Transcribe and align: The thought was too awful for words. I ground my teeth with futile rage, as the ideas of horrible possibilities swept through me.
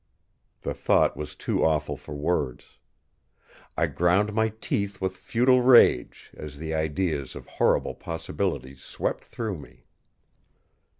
The 0.63 0.73
thought 0.73 1.15
was 1.15 1.35
too 1.35 1.63
awful 1.63 1.95
for 1.95 2.15
words. 2.15 2.79
I 3.77 3.85
ground 3.85 4.33
my 4.33 4.49
teeth 4.59 4.99
with 4.99 5.15
futile 5.15 5.61
rage, 5.61 6.31
as 6.35 6.57
the 6.57 6.73
ideas 6.73 7.35
of 7.35 7.45
horrible 7.45 7.93
possibilities 7.93 8.81
swept 8.81 9.23
through 9.23 9.59
me. 9.59 9.85